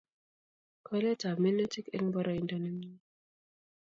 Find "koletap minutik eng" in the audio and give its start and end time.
0.85-2.07